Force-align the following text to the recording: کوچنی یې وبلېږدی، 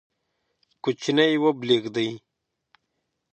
کوچنی 0.83 1.25
یې 1.31 1.37
وبلېږدی، 1.43 2.09